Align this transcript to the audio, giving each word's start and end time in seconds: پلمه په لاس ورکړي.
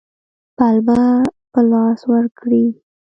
پلمه 0.57 1.01
په 1.51 1.59
لاس 1.71 1.99
ورکړي. 2.11 2.65